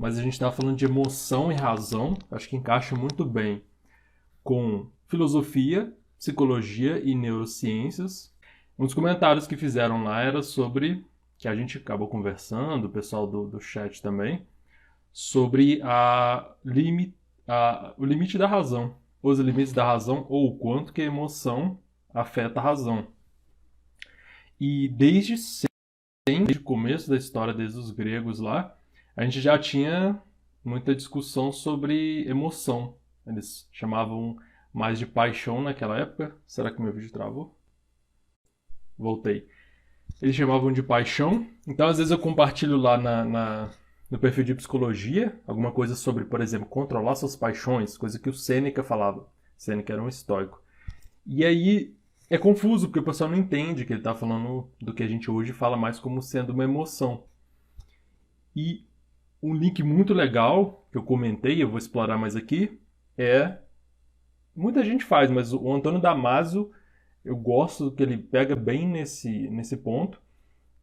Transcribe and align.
mas 0.00 0.18
a 0.18 0.22
gente 0.22 0.32
está 0.32 0.50
falando 0.50 0.78
de 0.78 0.86
emoção 0.86 1.52
e 1.52 1.54
razão, 1.54 2.16
acho 2.30 2.48
que 2.48 2.56
encaixa 2.56 2.96
muito 2.96 3.22
bem 3.22 3.62
com 4.42 4.88
filosofia, 5.06 5.94
psicologia 6.18 6.98
e 7.04 7.14
neurociências. 7.14 8.34
Um 8.78 8.86
dos 8.86 8.94
comentários 8.94 9.46
que 9.46 9.58
fizeram 9.58 10.02
lá 10.02 10.22
era 10.22 10.42
sobre, 10.42 11.04
que 11.36 11.46
a 11.46 11.54
gente 11.54 11.76
acabou 11.76 12.08
conversando, 12.08 12.86
o 12.86 12.88
pessoal 12.90 13.26
do, 13.26 13.46
do 13.46 13.60
chat 13.60 14.00
também, 14.00 14.46
sobre 15.12 15.82
a, 15.82 16.50
limi, 16.64 17.14
a, 17.46 17.92
o 17.98 18.06
limite 18.06 18.38
da 18.38 18.46
razão, 18.46 18.94
os 19.22 19.38
limites 19.38 19.74
da 19.74 19.84
razão 19.84 20.24
ou 20.30 20.48
o 20.48 20.56
quanto 20.56 20.94
que 20.94 21.02
a 21.02 21.04
emoção 21.04 21.78
afeta 22.14 22.58
a 22.58 22.62
razão. 22.62 23.08
E 24.58 24.88
desde 24.88 25.36
sempre, 25.36 25.68
desde 26.26 26.58
o 26.58 26.62
começo 26.62 27.10
da 27.10 27.18
história, 27.18 27.52
desde 27.52 27.78
os 27.78 27.90
gregos 27.90 28.40
lá, 28.40 28.79
a 29.16 29.24
gente 29.24 29.40
já 29.40 29.58
tinha 29.58 30.20
muita 30.64 30.94
discussão 30.94 31.52
sobre 31.52 32.28
emoção. 32.28 32.96
Eles 33.26 33.68
chamavam 33.72 34.36
mais 34.72 34.98
de 34.98 35.06
paixão 35.06 35.60
naquela 35.62 35.98
época. 35.98 36.36
Será 36.46 36.70
que 36.70 36.80
meu 36.80 36.92
vídeo 36.92 37.12
travou? 37.12 37.56
Voltei. 38.96 39.48
Eles 40.20 40.36
chamavam 40.36 40.72
de 40.72 40.82
paixão. 40.82 41.46
Então, 41.66 41.88
às 41.88 41.98
vezes, 41.98 42.10
eu 42.10 42.18
compartilho 42.18 42.76
lá 42.76 42.98
na, 42.98 43.24
na, 43.24 43.70
no 44.10 44.18
perfil 44.18 44.44
de 44.44 44.54
psicologia 44.54 45.38
alguma 45.46 45.72
coisa 45.72 45.94
sobre, 45.94 46.24
por 46.24 46.40
exemplo, 46.40 46.68
controlar 46.68 47.14
suas 47.14 47.36
paixões, 47.36 47.96
coisa 47.96 48.18
que 48.18 48.28
o 48.28 48.34
Sêneca 48.34 48.82
falava. 48.82 49.26
Sêneca 49.56 49.92
era 49.92 50.02
um 50.02 50.08
estoico. 50.08 50.62
E 51.26 51.44
aí 51.44 51.94
é 52.28 52.36
confuso, 52.38 52.88
porque 52.88 53.00
o 53.00 53.04
pessoal 53.04 53.30
não 53.30 53.38
entende 53.38 53.84
que 53.84 53.92
ele 53.92 54.00
está 54.00 54.14
falando 54.14 54.70
do 54.80 54.92
que 54.92 55.02
a 55.02 55.06
gente 55.06 55.30
hoje 55.30 55.52
fala 55.52 55.76
mais 55.76 55.98
como 55.98 56.22
sendo 56.22 56.52
uma 56.52 56.64
emoção. 56.64 57.24
E 58.54 58.84
um 59.42 59.54
link 59.54 59.82
muito 59.82 60.12
legal 60.12 60.86
que 60.90 60.98
eu 60.98 61.02
comentei, 61.02 61.62
eu 61.62 61.68
vou 61.68 61.78
explorar 61.78 62.18
mais 62.18 62.36
aqui, 62.36 62.80
é. 63.16 63.58
Muita 64.54 64.84
gente 64.84 65.04
faz, 65.04 65.30
mas 65.30 65.52
o 65.52 65.72
Antônio 65.72 66.00
Damasio, 66.00 66.70
eu 67.24 67.36
gosto 67.36 67.92
que 67.92 68.02
ele 68.02 68.18
pega 68.18 68.56
bem 68.56 68.86
nesse, 68.86 69.48
nesse 69.48 69.76
ponto, 69.76 70.20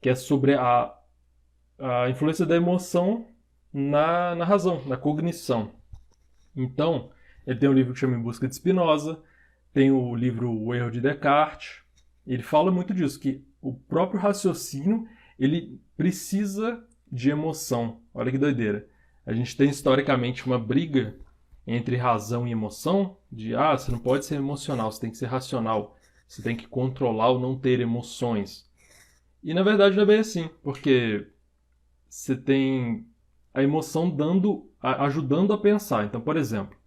que 0.01 0.09
é 0.09 0.15
sobre 0.15 0.53
a, 0.53 0.93
a 1.77 2.09
influência 2.09 2.45
da 2.45 2.55
emoção 2.55 3.27
na, 3.73 4.35
na 4.35 4.45
razão, 4.45 4.83
na 4.85 4.97
cognição. 4.97 5.71
Então, 6.55 7.11
ele 7.45 7.59
tem 7.59 7.69
um 7.69 7.73
livro 7.73 7.93
que 7.93 7.99
chama 7.99 8.15
Em 8.15 8.21
Busca 8.21 8.47
de 8.47 8.55
Spinoza, 8.55 9.21
tem 9.73 9.91
o 9.91 10.15
livro 10.15 10.51
O 10.51 10.73
Erro 10.73 10.89
de 10.89 11.01
Descartes. 11.01 11.81
Ele 12.25 12.43
fala 12.43 12.71
muito 12.71 12.93
disso, 12.93 13.19
que 13.19 13.45
o 13.61 13.73
próprio 13.73 14.19
raciocínio 14.19 15.07
ele 15.37 15.79
precisa 15.95 16.86
de 17.11 17.29
emoção. 17.29 18.01
Olha 18.13 18.31
que 18.31 18.37
doideira. 18.37 18.87
A 19.25 19.33
gente 19.33 19.55
tem 19.55 19.69
historicamente 19.69 20.45
uma 20.45 20.57
briga 20.57 21.15
entre 21.65 21.97
razão 21.97 22.47
e 22.47 22.51
emoção, 22.51 23.17
de 23.29 23.53
ah, 23.53 23.77
você 23.77 23.91
não 23.91 23.99
pode 23.99 24.25
ser 24.25 24.35
emocional, 24.35 24.89
você 24.89 25.01
tem 25.01 25.11
que 25.11 25.17
ser 25.17 25.25
racional, 25.25 25.97
você 26.25 26.41
tem 26.41 26.55
que 26.55 26.65
controlar 26.65 27.29
ou 27.29 27.39
não 27.39 27.57
ter 27.57 27.81
emoções. 27.81 28.65
E 29.43 29.53
na 29.53 29.63
verdade 29.63 29.95
não 29.95 30.03
é 30.03 30.05
bem 30.05 30.19
assim, 30.19 30.49
porque 30.63 31.27
você 32.09 32.37
tem 32.37 33.05
a 33.53 33.61
emoção 33.61 34.09
dando, 34.09 34.69
ajudando 34.81 35.51
a 35.51 35.57
pensar. 35.57 36.05
Então, 36.05 36.21
por 36.21 36.37
exemplo, 36.37 36.77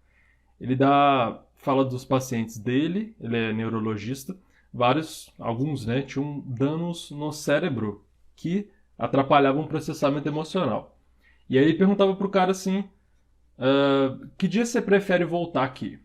ele 0.59 0.75
dá, 0.75 1.43
fala 1.55 1.85
dos 1.85 2.03
pacientes 2.03 2.57
dele, 2.57 3.15
ele 3.19 3.37
é 3.37 3.53
neurologista, 3.53 4.35
vários, 4.73 5.31
alguns, 5.37 5.85
né, 5.85 6.01
tinham 6.01 6.39
danos 6.41 7.11
no 7.11 7.31
cérebro 7.31 8.05
que 8.35 8.69
atrapalhavam 9.01 9.63
o 9.63 9.67
processamento 9.67 10.29
emocional. 10.29 10.95
E 11.49 11.57
aí 11.57 11.65
ele 11.65 11.73
perguntava 11.73 12.15
pro 12.15 12.29
cara 12.29 12.51
assim, 12.51 12.83
uh, 13.57 14.27
que 14.37 14.47
dia 14.47 14.63
você 14.63 14.79
prefere 14.79 15.25
voltar 15.25 15.63
aqui? 15.63 15.99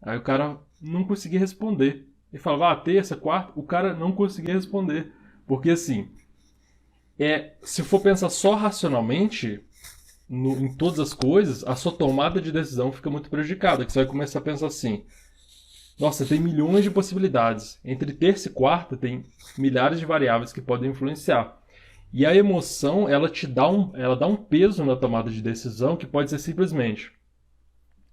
Aí 0.00 0.16
o 0.16 0.22
cara 0.22 0.58
não 0.80 1.04
conseguia 1.04 1.38
responder. 1.38 2.08
Ele 2.32 2.42
falava, 2.42 2.72
ah, 2.72 2.76
terça, 2.76 3.14
quarta, 3.16 3.52
o 3.54 3.62
cara 3.62 3.92
não 3.92 4.12
conseguia 4.12 4.54
responder. 4.54 5.12
Porque 5.46 5.68
assim, 5.70 6.08
é, 7.18 7.52
se 7.62 7.82
for 7.82 8.00
pensar 8.00 8.30
só 8.30 8.54
racionalmente 8.54 9.62
no, 10.26 10.52
em 10.58 10.74
todas 10.74 10.98
as 11.00 11.12
coisas, 11.12 11.62
a 11.64 11.76
sua 11.76 11.92
tomada 11.92 12.40
de 12.40 12.50
decisão 12.50 12.90
fica 12.90 13.10
muito 13.10 13.28
prejudicada. 13.28 13.84
Que 13.84 13.92
você 13.92 13.98
vai 13.98 14.08
começar 14.08 14.38
a 14.38 14.42
pensar 14.42 14.68
assim: 14.68 15.04
nossa, 16.00 16.24
tem 16.24 16.40
milhões 16.40 16.82
de 16.82 16.90
possibilidades. 16.90 17.78
Entre 17.84 18.10
terça 18.14 18.48
e 18.48 18.52
quarta 18.52 18.96
tem 18.96 19.26
milhares 19.58 20.00
de 20.00 20.06
variáveis 20.06 20.50
que 20.50 20.62
podem 20.62 20.90
influenciar. 20.90 21.57
E 22.12 22.24
a 22.24 22.34
emoção, 22.34 23.08
ela 23.08 23.28
te 23.28 23.46
dá 23.46 23.70
um, 23.70 23.94
ela 23.94 24.16
dá 24.16 24.26
um 24.26 24.36
peso 24.36 24.84
na 24.84 24.96
tomada 24.96 25.30
de 25.30 25.42
decisão 25.42 25.96
que 25.96 26.06
pode 26.06 26.30
ser 26.30 26.38
simplesmente: 26.38 27.12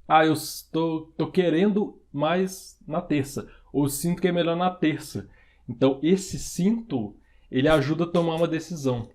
ah, 0.08 0.26
eu 0.26 0.34
estou 0.34 1.14
tô 1.18 1.32
querendo 1.32 2.02
mais 2.12 2.78
na 2.88 3.02
terça, 3.02 3.48
ou 3.72 3.88
sinto 3.88 4.22
que 4.22 4.28
é 4.28 4.32
melhor 4.32 4.56
na 4.56 4.70
terça. 4.70 5.30
Então, 5.68 6.00
esse 6.04 6.38
sinto, 6.38 7.16
ele 7.50 7.68
ajuda 7.68 8.04
a 8.04 8.08
tomar 8.08 8.36
uma 8.36 8.48
decisão. 8.48 9.10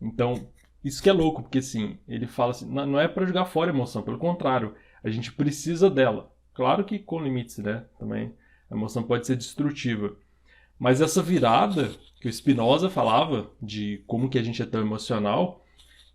Então, 0.00 0.48
isso 0.84 1.02
que 1.02 1.08
é 1.08 1.12
louco, 1.12 1.42
porque 1.42 1.58
assim, 1.58 1.98
ele 2.06 2.26
fala 2.26 2.50
assim, 2.50 2.68
não 2.70 3.00
é 3.00 3.08
para 3.08 3.26
jogar 3.26 3.46
fora 3.46 3.70
a 3.70 3.74
emoção, 3.74 4.02
pelo 4.02 4.18
contrário, 4.18 4.74
a 5.02 5.10
gente 5.10 5.32
precisa 5.32 5.90
dela. 5.90 6.32
Claro 6.54 6.84
que 6.84 6.98
com 6.98 7.20
limites, 7.20 7.58
né? 7.58 7.86
Também 7.98 8.34
a 8.70 8.74
emoção 8.74 9.02
pode 9.02 9.26
ser 9.26 9.36
destrutiva. 9.36 10.16
Mas 10.78 11.00
essa 11.00 11.22
virada 11.22 11.90
que 12.20 12.28
o 12.28 12.32
Spinoza 12.32 12.90
falava 12.90 13.50
de 13.60 14.02
como 14.06 14.28
que 14.28 14.38
a 14.38 14.42
gente 14.42 14.62
é 14.62 14.66
tão 14.66 14.80
emocional, 14.80 15.64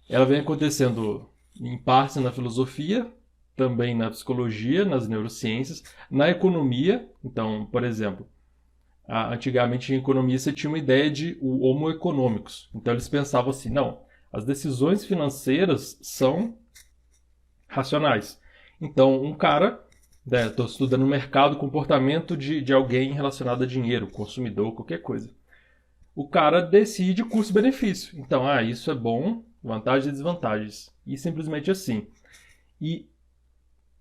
ela 0.09 0.25
vem 0.25 0.39
acontecendo 0.39 1.29
em 1.59 1.77
parte 1.77 2.19
na 2.19 2.31
filosofia, 2.31 3.11
também 3.55 3.95
na 3.95 4.09
psicologia, 4.09 4.83
nas 4.83 5.07
neurociências, 5.07 5.83
na 6.09 6.29
economia. 6.29 7.09
Então, 7.23 7.65
por 7.71 7.83
exemplo, 7.83 8.27
antigamente 9.07 9.93
em 9.93 9.97
economia 9.97 10.39
você 10.39 10.51
tinha 10.51 10.69
uma 10.69 10.77
ideia 10.77 11.09
de 11.09 11.37
o 11.41 11.65
homo 11.65 11.89
econômicos. 11.89 12.69
Então 12.73 12.93
eles 12.93 13.07
pensavam 13.07 13.51
assim, 13.51 13.69
não, 13.69 14.01
as 14.31 14.45
decisões 14.45 15.05
financeiras 15.05 15.97
são 16.01 16.57
racionais. 17.67 18.39
Então, 18.81 19.23
um 19.23 19.33
cara 19.33 19.82
Estou 20.25 20.65
né, 20.65 20.71
estudando 20.71 21.03
o 21.03 21.07
mercado, 21.07 21.57
comportamento 21.57 22.37
de, 22.37 22.61
de 22.61 22.71
alguém 22.71 23.11
relacionado 23.11 23.63
a 23.63 23.67
dinheiro, 23.67 24.07
consumidor, 24.07 24.73
qualquer 24.73 25.01
coisa. 25.01 25.29
O 26.15 26.27
cara 26.27 26.61
decide 26.61 27.23
custo-benefício. 27.25 28.17
Então, 28.17 28.47
ah, 28.47 28.63
isso 28.63 28.89
é 28.89 28.95
bom, 28.95 29.43
vantagens 29.61 30.07
e 30.07 30.11
desvantagens. 30.11 30.93
E 31.05 31.17
simplesmente 31.17 31.69
assim. 31.69 32.07
E 32.79 33.09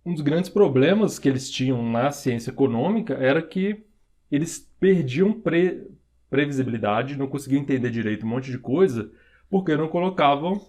um 0.04 0.12
dos 0.12 0.22
grandes 0.22 0.50
problemas 0.50 1.18
que 1.18 1.28
eles 1.28 1.50
tinham 1.50 1.82
na 1.90 2.10
ciência 2.12 2.50
econômica 2.50 3.14
era 3.14 3.42
que 3.42 3.84
eles 4.30 4.70
perdiam 4.78 5.32
pre 5.32 5.90
previsibilidade, 6.30 7.18
não 7.18 7.26
conseguiam 7.26 7.60
entender 7.60 7.90
direito 7.90 8.24
um 8.24 8.28
monte 8.30 8.50
de 8.50 8.58
coisa, 8.58 9.12
porque 9.50 9.76
não 9.76 9.86
colocavam 9.86 10.66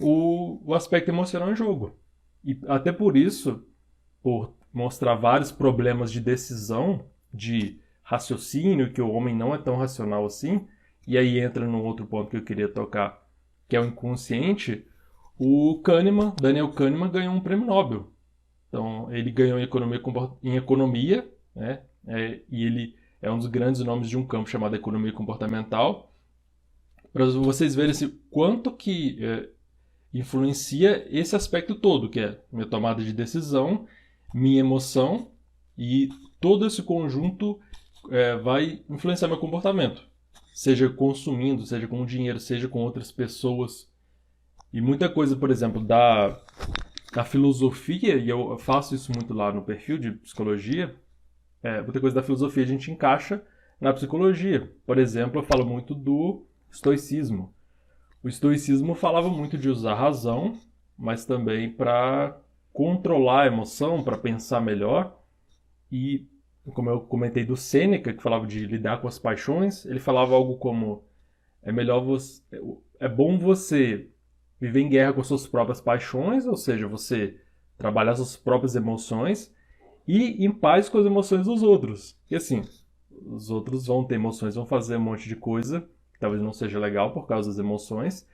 o, 0.00 0.60
o 0.64 0.74
aspecto 0.74 1.08
emocional 1.08 1.52
em 1.52 1.56
jogo. 1.56 1.96
E 2.44 2.58
até 2.66 2.90
por 2.90 3.16
isso, 3.16 3.64
por 4.20 4.52
mostrar 4.74 5.14
vários 5.14 5.50
problemas 5.50 6.12
de 6.12 6.20
decisão, 6.20 7.06
de 7.32 7.78
raciocínio, 8.02 8.92
que 8.92 9.00
o 9.00 9.10
homem 9.10 9.34
não 9.34 9.54
é 9.54 9.58
tão 9.58 9.76
racional 9.76 10.26
assim, 10.26 10.66
e 11.06 11.16
aí 11.16 11.38
entra 11.38 11.66
num 11.66 11.82
outro 11.82 12.04
ponto 12.04 12.30
que 12.30 12.36
eu 12.36 12.44
queria 12.44 12.68
tocar, 12.68 13.26
que 13.68 13.76
é 13.76 13.80
o 13.80 13.86
inconsciente, 13.86 14.84
o 15.38 15.80
Kahneman, 15.82 16.34
Daniel 16.40 16.70
Kahneman 16.72 17.10
ganhou 17.10 17.34
um 17.34 17.40
prêmio 17.40 17.66
Nobel. 17.66 18.12
Então, 18.68 19.12
ele 19.12 19.30
ganhou 19.30 19.58
em 19.58 19.62
economia, 19.62 20.00
em 20.42 20.56
economia 20.56 21.34
né? 21.54 21.80
É, 22.06 22.40
e 22.50 22.64
ele 22.64 22.96
é 23.22 23.30
um 23.30 23.38
dos 23.38 23.46
grandes 23.46 23.80
nomes 23.82 24.08
de 24.08 24.18
um 24.18 24.26
campo 24.26 24.50
chamado 24.50 24.76
economia 24.76 25.12
comportamental. 25.12 26.12
Para 27.12 27.26
vocês 27.26 27.74
verem 27.74 27.92
assim, 27.92 28.18
quanto 28.30 28.72
que 28.72 29.16
é, 29.24 29.48
influencia 30.12 31.06
esse 31.08 31.36
aspecto 31.36 31.74
todo, 31.74 32.10
que 32.10 32.20
é 32.20 32.40
minha 32.52 32.66
tomada 32.66 33.02
de 33.02 33.12
decisão 33.12 33.86
minha 34.34 34.58
emoção 34.58 35.30
e 35.78 36.08
todo 36.40 36.66
esse 36.66 36.82
conjunto 36.82 37.60
é, 38.10 38.36
vai 38.36 38.82
influenciar 38.90 39.28
meu 39.28 39.38
comportamento. 39.38 40.02
Seja 40.52 40.88
consumindo, 40.88 41.64
seja 41.64 41.86
com 41.86 42.04
dinheiro, 42.04 42.40
seja 42.40 42.68
com 42.68 42.80
outras 42.80 43.12
pessoas. 43.12 43.88
E 44.72 44.80
muita 44.80 45.08
coisa, 45.08 45.36
por 45.36 45.50
exemplo, 45.50 45.82
da, 45.82 46.40
da 47.12 47.24
filosofia, 47.24 48.16
e 48.16 48.28
eu 48.28 48.58
faço 48.58 48.94
isso 48.94 49.12
muito 49.12 49.32
lá 49.32 49.52
no 49.52 49.62
perfil 49.62 49.98
de 49.98 50.10
psicologia, 50.10 50.94
é, 51.62 51.80
muita 51.80 52.00
coisa 52.00 52.16
da 52.16 52.22
filosofia 52.22 52.64
a 52.64 52.66
gente 52.66 52.90
encaixa 52.90 53.40
na 53.80 53.92
psicologia. 53.92 54.70
Por 54.84 54.98
exemplo, 54.98 55.40
eu 55.40 55.44
falo 55.44 55.64
muito 55.64 55.94
do 55.94 56.44
estoicismo. 56.70 57.54
O 58.22 58.28
estoicismo 58.28 58.94
falava 58.94 59.28
muito 59.28 59.56
de 59.56 59.68
usar 59.68 59.94
razão, 59.94 60.58
mas 60.98 61.24
também 61.24 61.70
para 61.70 62.38
controlar 62.74 63.44
a 63.44 63.46
emoção, 63.46 64.02
para 64.02 64.18
pensar 64.18 64.60
melhor. 64.60 65.16
E, 65.90 66.26
como 66.74 66.90
eu 66.90 67.00
comentei 67.00 67.44
do 67.44 67.56
Sêneca, 67.56 68.12
que 68.12 68.22
falava 68.22 68.46
de 68.46 68.66
lidar 68.66 69.00
com 69.00 69.06
as 69.06 69.18
paixões, 69.18 69.86
ele 69.86 70.00
falava 70.00 70.34
algo 70.34 70.58
como: 70.58 71.04
é 71.62 71.72
melhor 71.72 72.04
você. 72.04 72.42
É 72.98 73.08
bom 73.08 73.38
você 73.38 74.10
viver 74.60 74.80
em 74.80 74.88
guerra 74.88 75.12
com 75.12 75.22
suas 75.22 75.46
próprias 75.46 75.80
paixões, 75.80 76.46
ou 76.46 76.56
seja, 76.56 76.88
você 76.88 77.38
trabalhar 77.78 78.16
suas 78.16 78.36
próprias 78.36 78.74
emoções 78.74 79.54
e 80.06 80.44
em 80.44 80.50
paz 80.50 80.88
com 80.88 80.98
as 80.98 81.06
emoções 81.06 81.46
dos 81.46 81.62
outros. 81.62 82.18
E 82.30 82.34
assim, 82.34 82.62
os 83.10 83.50
outros 83.50 83.86
vão 83.86 84.04
ter 84.04 84.16
emoções, 84.16 84.54
vão 84.54 84.66
fazer 84.66 84.96
um 84.96 85.00
monte 85.00 85.28
de 85.28 85.36
coisa 85.36 85.88
que 86.12 86.18
talvez 86.18 86.42
não 86.42 86.52
seja 86.52 86.78
legal 86.78 87.12
por 87.12 87.26
causa 87.26 87.50
das 87.50 87.58
emoções. 87.58 88.26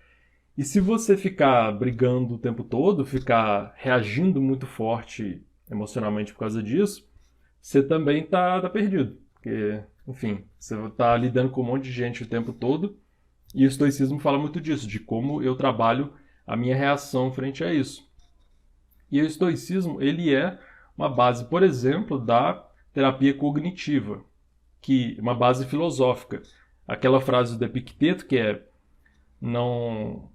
E 0.56 0.64
se 0.64 0.80
você 0.80 1.16
ficar 1.16 1.72
brigando 1.72 2.34
o 2.34 2.38
tempo 2.38 2.62
todo, 2.64 3.06
ficar 3.06 3.72
reagindo 3.76 4.40
muito 4.40 4.66
forte 4.66 5.42
emocionalmente 5.70 6.32
por 6.32 6.40
causa 6.40 6.62
disso, 6.62 7.08
você 7.60 7.82
também 7.82 8.26
tá, 8.26 8.60
tá 8.60 8.68
perdido. 8.68 9.16
Porque, 9.34 9.82
enfim, 10.06 10.44
você 10.58 10.76
tá 10.90 11.16
lidando 11.16 11.50
com 11.50 11.62
um 11.62 11.66
monte 11.66 11.84
de 11.84 11.92
gente 11.92 12.22
o 12.22 12.28
tempo 12.28 12.52
todo. 12.52 12.98
E 13.54 13.64
o 13.64 13.68
estoicismo 13.68 14.18
fala 14.18 14.38
muito 14.38 14.60
disso, 14.60 14.86
de 14.86 15.00
como 15.00 15.42
eu 15.42 15.56
trabalho 15.56 16.12
a 16.46 16.56
minha 16.56 16.76
reação 16.76 17.32
frente 17.32 17.64
a 17.64 17.72
isso. 17.72 18.08
E 19.10 19.20
o 19.20 19.26
estoicismo, 19.26 20.00
ele 20.00 20.34
é 20.34 20.58
uma 20.96 21.08
base, 21.08 21.44
por 21.46 21.62
exemplo, 21.62 22.18
da 22.18 22.66
terapia 22.92 23.34
cognitiva, 23.34 24.22
que 24.80 25.16
uma 25.20 25.34
base 25.34 25.66
filosófica. 25.66 26.42
Aquela 26.86 27.20
frase 27.20 27.58
do 27.58 27.64
Epicteto 27.64 28.26
que 28.26 28.36
é 28.36 28.62
não 29.40 30.30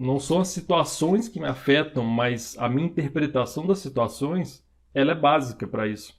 não 0.00 0.18
são 0.18 0.40
as 0.40 0.48
situações 0.48 1.28
que 1.28 1.38
me 1.38 1.46
afetam, 1.46 2.02
mas 2.02 2.56
a 2.58 2.70
minha 2.70 2.86
interpretação 2.86 3.66
das 3.66 3.80
situações, 3.80 4.64
ela 4.94 5.12
é 5.12 5.14
básica 5.14 5.66
para 5.68 5.86
isso. 5.86 6.18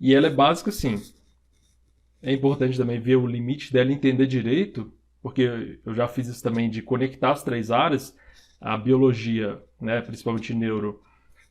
E 0.00 0.14
ela 0.14 0.28
é 0.28 0.30
básica 0.30 0.72
sim. 0.72 0.98
É 2.22 2.32
importante 2.32 2.78
também 2.78 2.98
ver 2.98 3.16
o 3.16 3.26
limite 3.26 3.70
dela 3.70 3.92
entender 3.92 4.26
direito, 4.26 4.90
porque 5.20 5.78
eu 5.84 5.94
já 5.94 6.08
fiz 6.08 6.26
isso 6.26 6.42
também 6.42 6.70
de 6.70 6.80
conectar 6.80 7.32
as 7.32 7.42
três 7.42 7.70
áreas, 7.70 8.16
a 8.58 8.78
biologia, 8.78 9.62
né, 9.78 10.00
principalmente 10.00 10.54
neuro, 10.54 11.02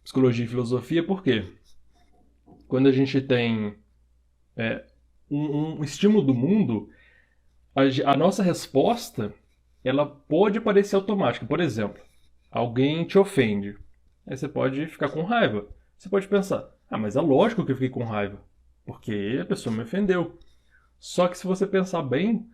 psicologia 0.04 0.46
e 0.46 0.48
filosofia, 0.48 1.06
por 1.06 1.22
quê? 1.22 1.46
Quando 2.68 2.88
a 2.88 2.92
gente 2.92 3.22
tem 3.22 3.76
é, 4.58 4.84
um, 5.30 5.78
um, 5.78 5.84
estímulo 5.84 6.26
do 6.26 6.34
mundo, 6.34 6.90
a, 7.76 8.12
a 8.12 8.18
nossa 8.18 8.42
resposta 8.42 9.32
ela 9.84 10.06
pode 10.06 10.60
parecer 10.60 10.96
automática. 10.96 11.46
Por 11.46 11.60
exemplo, 11.60 12.02
alguém 12.50 13.06
te 13.06 13.18
ofende. 13.18 13.78
Aí 14.28 14.38
você 14.38 14.48
pode 14.48 14.86
ficar 14.88 15.10
com 15.10 15.24
raiva. 15.24 15.68
Você 15.98 16.10
pode 16.10 16.28
pensar, 16.28 16.70
ah, 16.90 16.98
mas 16.98 17.16
é 17.16 17.22
lógico 17.22 17.66
que 17.66 17.72
eu 17.72 17.76
fiquei 17.76 17.90
com 17.90 18.04
raiva, 18.04 18.40
porque 18.86 19.40
a 19.42 19.46
pessoa 19.46 19.76
me 19.76 19.84
ofendeu. 19.84 20.38
Só 21.00 21.28
que 21.28 21.38
se 21.38 21.48
você 21.48 21.66
pensar 21.66 22.02
bem, 22.04 22.48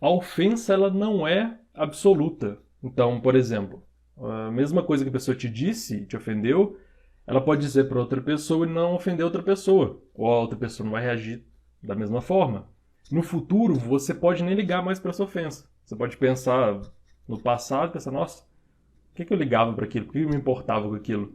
a 0.00 0.10
ofensa 0.10 0.74
ela 0.74 0.90
não 0.90 1.26
é 1.26 1.58
absoluta. 1.72 2.58
Então, 2.82 3.20
por 3.20 3.34
exemplo, 3.34 3.82
a 4.18 4.50
mesma 4.50 4.82
coisa 4.82 5.04
que 5.04 5.08
a 5.08 5.12
pessoa 5.12 5.36
te 5.36 5.48
disse, 5.48 6.04
te 6.06 6.16
ofendeu, 6.16 6.78
ela 7.26 7.40
pode 7.40 7.60
dizer 7.60 7.88
para 7.88 8.00
outra 8.00 8.20
pessoa 8.20 8.66
e 8.66 8.70
não 8.70 8.94
ofender 8.94 9.24
outra 9.24 9.42
pessoa. 9.42 10.02
Ou 10.14 10.26
a 10.26 10.40
outra 10.40 10.58
pessoa 10.58 10.84
não 10.84 10.92
vai 10.92 11.02
reagir 11.02 11.44
da 11.82 11.94
mesma 11.94 12.20
forma. 12.20 12.68
No 13.10 13.22
futuro, 13.22 13.74
você 13.74 14.12
pode 14.12 14.42
nem 14.42 14.54
ligar 14.54 14.84
mais 14.84 14.98
para 14.98 15.10
essa 15.10 15.22
ofensa. 15.22 15.69
Você 15.90 15.96
pode 15.96 16.16
pensar 16.18 16.80
no 17.26 17.36
passado, 17.36 17.90
pensar, 17.90 18.12
nossa, 18.12 18.44
por 18.44 19.16
que, 19.16 19.24
que 19.24 19.32
eu 19.32 19.36
ligava 19.36 19.72
para 19.72 19.86
aquilo? 19.86 20.06
Por 20.06 20.12
que 20.12 20.20
eu 20.20 20.28
me 20.28 20.36
importava 20.36 20.88
com 20.88 20.94
aquilo? 20.94 21.34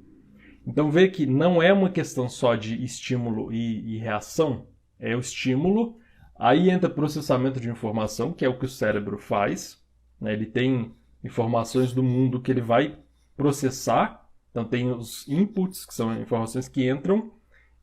Então 0.66 0.90
vê 0.90 1.10
que 1.10 1.26
não 1.26 1.62
é 1.62 1.74
uma 1.74 1.90
questão 1.90 2.30
só 2.30 2.56
de 2.56 2.82
estímulo 2.82 3.52
e, 3.52 3.96
e 3.96 3.98
reação, 3.98 4.66
é 4.98 5.14
o 5.14 5.20
estímulo, 5.20 5.98
aí 6.40 6.70
entra 6.70 6.90
processamento 6.90 7.60
de 7.60 7.70
informação, 7.70 8.32
que 8.32 8.46
é 8.46 8.48
o 8.48 8.58
que 8.58 8.64
o 8.64 8.70
cérebro 8.70 9.18
faz, 9.18 9.84
né? 10.22 10.32
ele 10.32 10.46
tem 10.46 10.96
informações 11.22 11.92
do 11.92 12.02
mundo 12.02 12.40
que 12.40 12.50
ele 12.50 12.62
vai 12.62 12.98
processar. 13.36 14.26
Então 14.52 14.64
tem 14.64 14.90
os 14.90 15.28
inputs, 15.28 15.86
que 15.86 15.94
são 15.94 16.18
informações 16.18 16.70
que 16.70 16.90
entram, 16.90 17.30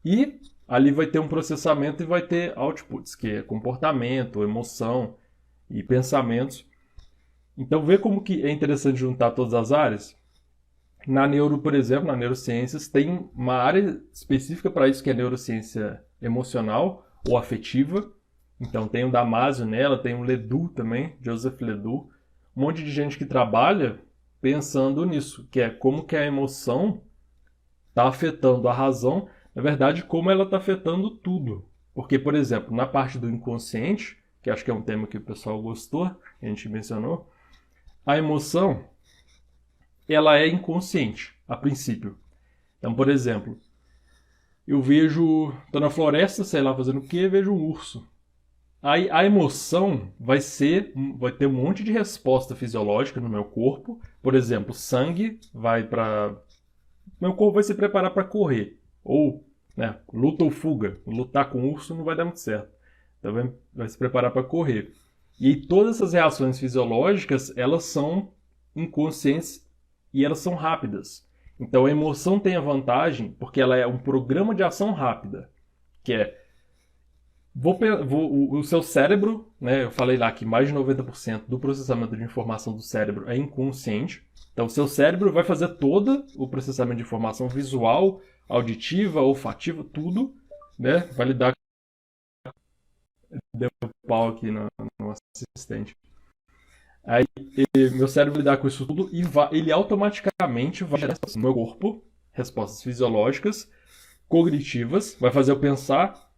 e 0.03 0.41
ali 0.67 0.91
vai 0.91 1.07
ter 1.07 1.19
um 1.19 1.29
processamento 1.29 2.03
e 2.03 2.07
vai 2.07 2.23
ter 2.23 2.57
outputs, 2.57 3.15
que 3.15 3.29
é 3.29 3.43
comportamento, 3.43 4.43
emoção 4.43 5.17
e 5.71 5.83
pensamentos. 5.83 6.67
Então 7.57 7.85
vê 7.85 7.99
como 7.99 8.23
que 8.23 8.45
é 8.45 8.51
interessante 8.51 8.99
juntar 8.99 9.33
todas 9.33 9.55
as 9.55 9.73
áreas. 9.73 10.17
Na 11.07 11.27
neuro, 11.27 11.59
por 11.59 11.75
exemplo, 11.75 12.07
na 12.07 12.17
neurociências, 12.17 12.89
tem 12.89 13.29
uma 13.35 13.55
área 13.55 14.01
específica 14.13 14.71
para 14.71 14.89
isso 14.89 15.03
que 15.03 15.11
é 15.11 15.15
neurociência 15.15 16.03
emocional 16.21 17.07
ou 17.29 17.37
afetiva. 17.37 18.13
Então 18.61 18.87
tem 18.87 19.05
o 19.05 19.11
Damasio 19.11 19.67
nela, 19.67 20.01
tem 20.01 20.15
o 20.15 20.23
Ledoux 20.23 20.73
também, 20.75 21.17
Joseph 21.21 21.61
Ledoux, 21.61 22.09
um 22.57 22.63
monte 22.63 22.85
de 22.85 22.91
gente 22.91 23.19
que 23.19 23.25
trabalha 23.25 24.01
pensando 24.41 25.05
nisso, 25.05 25.49
que 25.51 25.61
é 25.61 25.71
como 25.71 26.05
que 26.05 26.17
a 26.17 26.25
emoção 26.25 27.03
está 27.89 28.07
afetando 28.07 28.69
a 28.69 28.73
razão, 28.73 29.29
na 29.55 29.63
verdade, 29.63 30.05
como 30.05 30.31
ela 30.31 30.45
está 30.45 30.57
afetando 30.57 31.11
tudo. 31.11 31.69
Porque, 31.95 32.19
por 32.19 32.35
exemplo, 32.35 32.75
na 32.75 32.87
parte 32.87 33.19
do 33.19 33.29
inconsciente, 33.29 34.22
que 34.43 34.51
acho 34.51 34.65
que 34.65 34.71
é 34.71 34.75
um 34.75 34.83
tema 34.83 35.07
que 35.07 35.17
o 35.17 35.23
pessoal 35.23 35.61
gostou, 35.63 36.05
a 36.05 36.47
gente 36.47 36.69
mencionou, 36.69 37.31
a 38.05 38.19
emoção 38.19 38.85
ela 40.09 40.37
é 40.39 40.49
inconsciente, 40.49 41.35
a 41.49 41.57
princípio. 41.57 42.19
Então, 42.79 42.95
por 42.95 43.09
exemplo, 43.09 43.59
eu 44.67 44.83
vejo, 44.83 45.53
tô 45.71 45.79
na 45.79 45.91
floresta, 45.91 46.45
sei 46.45 46.61
lá, 46.61 46.75
fazendo 46.75 46.99
o 46.99 47.07
quê, 47.07 47.29
vejo 47.29 47.53
um 47.53 47.65
urso. 47.65 48.07
Aí 48.83 49.09
a 49.11 49.25
emoção 49.25 50.13
vai 50.19 50.41
ser, 50.41 50.93
vai 51.17 51.31
ter 51.31 51.47
um 51.47 51.53
monte 51.53 51.85
de 51.85 51.93
resposta 51.93 52.57
fisiológica 52.57 53.21
no 53.21 53.29
meu 53.29 53.45
corpo. 53.45 54.01
Por 54.21 54.35
exemplo, 54.35 54.75
sangue 54.75 55.39
vai 55.55 55.85
para 55.85 56.37
meu 57.21 57.35
corpo 57.35 57.55
vai 57.55 57.63
se 57.63 57.75
preparar 57.75 58.13
para 58.13 58.25
correr 58.25 58.81
ou, 59.05 59.47
né, 59.77 59.97
luta 60.13 60.43
ou 60.43 60.51
fuga. 60.51 60.99
Lutar 61.07 61.51
com 61.51 61.71
urso 61.71 61.95
não 61.95 62.03
vai 62.03 62.17
dar 62.17 62.25
muito 62.25 62.41
certo. 62.41 62.73
Então 63.23 63.33
vai, 63.33 63.53
vai 63.73 63.89
se 63.89 63.97
preparar 63.97 64.33
para 64.33 64.43
correr. 64.43 64.93
E 65.41 65.55
todas 65.55 65.97
essas 65.97 66.13
reações 66.13 66.59
fisiológicas, 66.59 67.57
elas 67.57 67.85
são 67.85 68.33
inconscientes 68.75 69.65
e 70.13 70.25
elas 70.25 70.41
são 70.41 70.57
rápidas. 70.57 71.25
Então 71.59 71.87
a 71.87 71.91
emoção 71.91 72.41
tem 72.41 72.57
a 72.57 72.61
vantagem 72.61 73.31
porque 73.39 73.61
ela 73.61 73.77
é 73.77 73.87
um 73.87 73.99
programa 73.99 74.55
de 74.55 74.65
ação 74.65 74.93
rápida, 74.93 75.49
que 76.03 76.13
é 76.13 76.43
Vou, 77.55 77.79
vou, 78.07 78.55
o 78.55 78.65
seu 78.65 78.83
cérebro, 78.83 79.47
né, 79.61 79.85
eu 79.85 79.91
falei 79.91 80.17
lá 80.17 80.33
que 80.33 80.45
mais 80.45 80.69
de 80.69 80.75
90% 80.75 81.43
do 81.47 81.59
processamento 81.59 82.17
de 82.17 82.25
informação 82.25 82.75
do 82.75 82.81
cérebro 82.81 83.29
é 83.29 83.37
inconsciente. 83.37 84.27
Então, 84.55 84.67
o 84.67 84.71
seu 84.71 84.89
cérebro 84.89 85.31
vai 85.31 85.45
fazer 85.45 85.69
todo 85.77 86.25
o 86.37 86.49
processamento 86.49 86.97
de 86.97 87.03
informação 87.03 87.49
visual, 87.49 88.23
auditiva, 88.49 89.21
olfativa, 89.21 89.85
tudo, 89.85 90.35
né? 90.79 91.09
Vai 91.15 91.27
lidar. 91.27 91.53
Deu 93.55 93.71
pau 94.07 94.29
aqui 94.29 94.51
no, 94.51 94.67
no 95.01 95.15
assistente. 95.35 95.97
Aí, 97.05 97.25
meu 97.95 98.07
cérebro 98.07 98.39
lidar 98.39 98.59
com 98.59 98.69
isso 98.69 98.87
tudo 98.87 99.09
e 99.13 99.23
vai, 99.23 99.49
ele 99.53 99.73
automaticamente 99.73 100.85
vai 100.85 101.01
gerar 101.01 101.17
no 101.35 101.43
meu 101.43 101.53
corpo 101.53 102.05
respostas 102.33 102.83
fisiológicas, 102.83 103.71
cognitivas, 104.29 105.17
vai 105.21 105.31
fazer 105.31 105.53
eu 105.53 105.61
pensar 105.61 106.33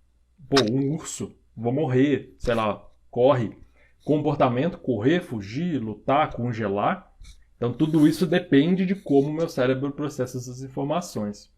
pô, 0.48 0.56
um 0.72 0.94
urso, 0.94 1.36
vou 1.56 1.72
morrer, 1.72 2.34
sei 2.38 2.54
lá, 2.54 2.84
corre. 3.10 3.56
Comportamento, 4.04 4.76
correr, 4.76 5.20
fugir, 5.20 5.78
lutar, 5.78 6.32
congelar. 6.32 7.10
Então 7.56 7.72
tudo 7.72 8.06
isso 8.06 8.26
depende 8.26 8.84
de 8.84 8.94
como 8.94 9.28
o 9.28 9.32
meu 9.32 9.48
cérebro 9.48 9.92
processa 9.92 10.36
essas 10.36 10.62
informações. 10.62 11.50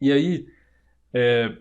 E 0.00 0.12
aí, 0.12 0.46
é, 1.12 1.56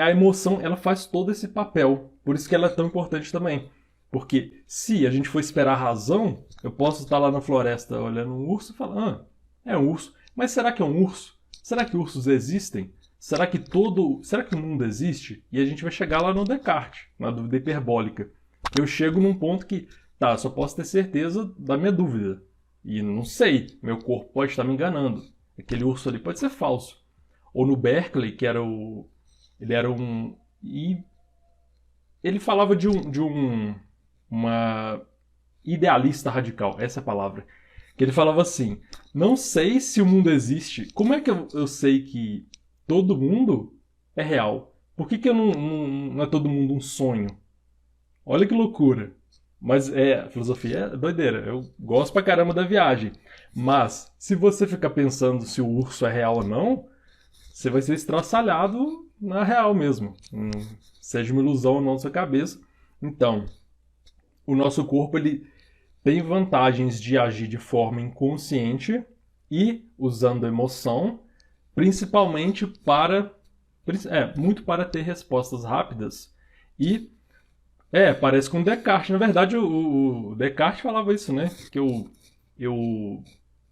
a 0.00 0.10
emoção 0.10 0.60
ela 0.60 0.76
faz 0.76 1.06
todo 1.06 1.30
esse 1.30 1.48
papel. 1.48 2.12
Por 2.24 2.34
isso 2.34 2.48
que 2.48 2.54
ela 2.54 2.66
é 2.66 2.70
tão 2.70 2.86
importante 2.86 3.32
também. 3.32 3.68
Porque 4.10 4.62
se 4.66 5.06
a 5.06 5.10
gente 5.10 5.28
for 5.28 5.40
esperar 5.40 5.72
a 5.72 5.76
razão, 5.76 6.44
eu 6.62 6.70
posso 6.70 7.02
estar 7.02 7.18
lá 7.18 7.30
na 7.30 7.40
floresta 7.40 8.00
olhando 8.00 8.32
um 8.32 8.48
urso 8.48 8.72
e 8.72 8.76
falar, 8.76 9.08
ah, 9.08 9.24
é 9.64 9.76
um 9.76 9.88
urso. 9.88 10.14
Mas 10.34 10.50
será 10.50 10.72
que 10.72 10.80
é 10.80 10.84
um 10.84 11.02
urso? 11.02 11.38
Será 11.62 11.84
que 11.84 11.96
ursos 11.96 12.26
existem? 12.26 12.92
será 13.18 13.46
que 13.46 13.58
todo. 13.58 14.20
Será 14.22 14.44
que 14.44 14.54
o 14.54 14.58
mundo 14.58 14.84
existe? 14.84 15.44
E 15.50 15.60
a 15.60 15.66
gente 15.66 15.82
vai 15.82 15.92
chegar 15.92 16.22
lá 16.22 16.32
no 16.32 16.44
Descartes, 16.44 17.06
na 17.18 17.30
dúvida 17.30 17.56
hiperbólica. 17.56 18.30
Eu 18.78 18.86
chego 18.86 19.20
num 19.20 19.34
ponto 19.34 19.66
que, 19.66 19.88
tá, 20.18 20.36
só 20.36 20.48
posso 20.48 20.76
ter 20.76 20.84
certeza 20.84 21.52
da 21.58 21.76
minha 21.76 21.92
dúvida. 21.92 22.42
E 22.84 23.02
não 23.02 23.24
sei, 23.24 23.78
meu 23.82 23.98
corpo 23.98 24.32
pode 24.32 24.52
estar 24.52 24.64
me 24.64 24.72
enganando. 24.72 25.22
Aquele 25.58 25.84
urso 25.84 26.08
ali 26.08 26.18
pode 26.18 26.38
ser 26.38 26.48
falso. 26.48 27.02
Ou 27.52 27.66
no 27.66 27.76
Berkeley, 27.76 28.32
que 28.32 28.46
era 28.46 28.62
o. 28.62 29.08
Ele 29.60 29.74
era 29.74 29.90
um. 29.90 30.36
E 30.62 30.98
ele 32.22 32.38
falava 32.38 32.74
de 32.76 32.88
um. 32.88 33.10
De 33.10 33.20
um 33.20 33.74
uma 34.30 35.00
idealista 35.64 36.30
radical, 36.30 36.76
essa 36.78 37.00
é 37.00 37.02
a 37.02 37.04
palavra. 37.04 37.46
Que 37.96 38.04
ele 38.04 38.12
falava 38.12 38.42
assim: 38.42 38.80
Não 39.14 39.36
sei 39.36 39.80
se 39.80 40.00
o 40.00 40.06
mundo 40.06 40.30
existe. 40.30 40.92
Como 40.92 41.14
é 41.14 41.20
que 41.20 41.30
eu, 41.30 41.48
eu 41.52 41.66
sei 41.66 42.02
que 42.02 42.46
todo 42.86 43.16
mundo 43.16 43.74
é 44.14 44.22
real. 44.22 44.74
Por 44.96 45.08
que, 45.08 45.18
que 45.18 45.28
eu 45.28 45.34
não, 45.34 45.52
não, 45.52 45.88
não 46.14 46.24
é 46.24 46.26
todo 46.26 46.48
mundo 46.48 46.74
um 46.74 46.80
sonho? 46.80 47.28
Olha 48.26 48.46
que 48.46 48.54
loucura. 48.54 49.16
Mas 49.60 49.92
é, 49.92 50.28
filosofia 50.30 50.90
é 50.92 50.96
doideira. 50.96 51.38
Eu 51.46 51.68
gosto 51.78 52.12
pra 52.12 52.22
caramba 52.22 52.54
da 52.54 52.64
viagem. 52.64 53.12
Mas, 53.54 54.12
se 54.18 54.34
você 54.34 54.66
ficar 54.66 54.90
pensando 54.90 55.44
se 55.44 55.60
o 55.60 55.68
urso 55.68 56.06
é 56.06 56.12
real 56.12 56.36
ou 56.36 56.44
não, 56.44 56.86
você 57.58 57.70
vai 57.70 57.82
ser 57.82 57.94
estraçalhado 57.94 59.10
na 59.20 59.42
real 59.42 59.74
mesmo. 59.74 60.14
Hum, 60.32 60.48
seja 61.02 61.32
uma 61.32 61.42
ilusão 61.42 61.74
ou 61.74 61.80
não 61.80 61.94
na 61.94 61.98
sua 61.98 62.10
cabeça. 62.10 62.60
Então, 63.02 63.46
o 64.46 64.54
nosso 64.54 64.84
corpo 64.84 65.18
ele 65.18 65.44
tem 66.04 66.22
vantagens 66.22 67.00
de 67.00 67.18
agir 67.18 67.48
de 67.48 67.58
forma 67.58 68.00
inconsciente 68.00 69.02
e 69.50 69.84
usando 69.98 70.46
emoção, 70.46 71.18
principalmente 71.74 72.64
para 72.64 73.34
é, 74.08 74.38
muito 74.38 74.62
para 74.62 74.84
ter 74.84 75.02
respostas 75.02 75.64
rápidas 75.64 76.32
e 76.78 77.10
é, 77.90 78.14
parece 78.14 78.48
com 78.48 78.62
Descartes. 78.62 79.10
Na 79.10 79.18
verdade, 79.18 79.56
o, 79.56 80.28
o 80.30 80.36
Descartes 80.36 80.82
falava 80.82 81.12
isso, 81.12 81.32
né? 81.32 81.50
Que 81.72 81.80
eu, 81.80 82.08
eu 82.56 83.24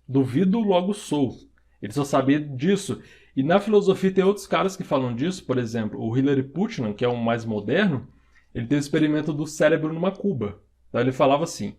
duvido, 0.08 0.58
logo 0.58 0.92
sou. 0.92 1.38
Ele 1.80 1.92
só 1.92 2.04
sabia 2.04 2.40
disso. 2.40 3.00
E 3.36 3.42
na 3.42 3.60
filosofia 3.60 4.10
tem 4.10 4.24
outros 4.24 4.46
caras 4.46 4.76
que 4.76 4.82
falam 4.82 5.14
disso. 5.14 5.44
Por 5.44 5.58
exemplo, 5.58 6.00
o 6.00 6.16
Hilary 6.16 6.42
Putnam, 6.42 6.94
que 6.94 7.04
é 7.04 7.08
um 7.08 7.16
mais 7.16 7.44
moderno, 7.44 8.08
ele 8.54 8.66
tem 8.66 8.78
o 8.78 8.80
experimento 8.80 9.32
do 9.32 9.46
cérebro 9.46 9.92
numa 9.92 10.10
cuba. 10.10 10.58
Então 10.88 11.00
ele 11.00 11.12
falava 11.12 11.44
assim: 11.44 11.76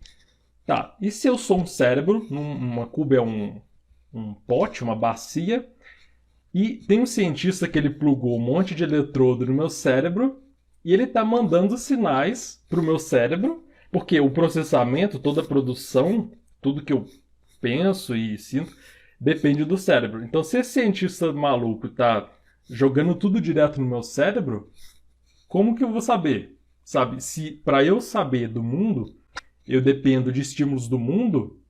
tá, 0.64 0.96
e 1.02 1.10
se 1.10 1.26
eu 1.26 1.36
sou 1.36 1.60
um 1.60 1.66
cérebro, 1.66 2.24
numa 2.30 2.86
cuba 2.86 3.16
é 3.16 3.20
um, 3.20 3.60
um 4.14 4.34
pote, 4.34 4.84
uma 4.84 4.94
bacia, 4.94 5.68
e 6.54 6.76
tem 6.76 7.00
um 7.00 7.06
cientista 7.06 7.66
que 7.66 7.76
ele 7.76 7.90
plugou 7.90 8.36
um 8.36 8.40
monte 8.40 8.74
de 8.74 8.84
eletrodo 8.84 9.44
no 9.44 9.52
meu 9.52 9.68
cérebro 9.68 10.40
e 10.84 10.94
ele 10.94 11.04
está 11.04 11.24
mandando 11.24 11.76
sinais 11.76 12.64
para 12.68 12.80
o 12.80 12.82
meu 12.82 12.98
cérebro, 12.98 13.64
porque 13.90 14.20
o 14.20 14.30
processamento, 14.30 15.18
toda 15.18 15.40
a 15.40 15.44
produção, 15.44 16.30
tudo 16.60 16.82
que 16.82 16.92
eu 16.92 17.06
penso 17.60 18.14
e 18.14 18.38
sinto, 18.38 18.74
depende 19.20 19.64
do 19.64 19.76
cérebro. 19.76 20.24
Então, 20.24 20.42
se 20.42 20.58
esse 20.58 20.72
cientista 20.72 21.32
maluco 21.32 21.86
está 21.86 22.30
jogando 22.68 23.14
tudo 23.14 23.40
direto 23.40 23.80
no 23.80 23.86
meu 23.86 24.02
cérebro, 24.02 24.70
como 25.46 25.74
que 25.74 25.82
eu 25.82 25.90
vou 25.90 26.00
saber? 26.00 26.58
Sabe, 26.84 27.22
se 27.22 27.52
para 27.52 27.84
eu 27.84 28.00
saber 28.00 28.48
do 28.48 28.62
mundo, 28.62 29.14
eu 29.66 29.80
dependo 29.82 30.32
de 30.32 30.40
estímulos 30.40 30.88
do 30.88 30.98
mundo, 30.98 31.60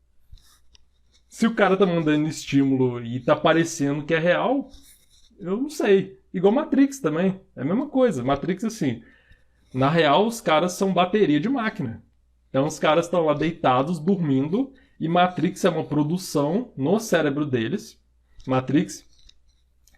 se 1.29 1.47
o 1.47 1.55
cara 1.55 1.77
tá 1.77 1.85
mandando 1.85 2.29
estímulo 2.29 3.05
e 3.05 3.21
tá 3.21 3.37
parecendo 3.37 4.05
que 4.05 4.15
é 4.15 4.19
real, 4.19 4.71
eu 5.39 5.57
não 5.57 5.69
sei. 5.69 6.19
Igual 6.33 6.53
Matrix 6.53 7.01
também. 7.01 7.41
É 7.57 7.63
a 7.63 7.65
mesma 7.65 7.89
coisa. 7.89 8.25
Matrix, 8.25 8.65
assim. 8.65 9.03
Na 9.73 9.91
real, 9.91 10.27
os 10.27 10.41
caras 10.41 10.73
são 10.73 10.93
bateria 10.93 11.39
de 11.39 11.49
máquina. 11.49 12.03
Então, 12.49 12.67
os 12.67 12.79
caras 12.79 13.07
estão 13.07 13.25
lá 13.25 13.35
deitados, 13.35 13.99
dormindo. 13.99 14.73
E 15.01 15.09
Matrix 15.09 15.65
é 15.65 15.71
uma 15.71 15.85
produção 15.85 16.73
no 16.77 16.99
cérebro 16.99 17.47
deles. 17.47 18.01
Matrix, 18.47 19.05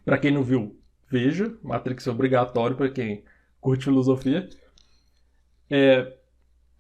para 0.04 0.18
quem 0.18 0.30
não 0.30 0.42
viu, 0.42 0.78
veja. 1.08 1.56
Matrix 1.62 2.06
é 2.06 2.10
obrigatório 2.10 2.76
para 2.76 2.90
quem 2.90 3.24
curte 3.60 3.84
filosofia. 3.84 4.48
É, 5.70 6.16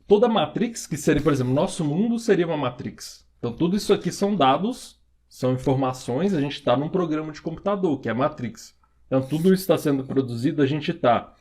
toda 0.06 0.28
Matrix, 0.28 0.86
que 0.86 0.96
seria, 0.96 1.22
por 1.22 1.32
exemplo, 1.32 1.54
nosso 1.54 1.84
mundo 1.84 2.18
seria 2.18 2.46
uma 2.46 2.56
Matrix. 2.56 3.26
Então, 3.38 3.52
tudo 3.52 3.76
isso 3.76 3.92
aqui 3.92 4.12
são 4.12 4.36
dados, 4.36 5.00
são 5.28 5.54
informações. 5.54 6.34
A 6.34 6.40
gente 6.40 6.56
está 6.56 6.76
num 6.76 6.88
programa 6.88 7.32
de 7.32 7.40
computador, 7.40 8.00
que 8.00 8.08
é 8.08 8.12
Matrix. 8.12 8.78
Então, 9.06 9.22
tudo 9.22 9.54
isso 9.54 9.62
está 9.62 9.78
sendo 9.78 10.04
produzido, 10.04 10.60
a 10.60 10.66
gente 10.66 10.90
está 10.90 11.34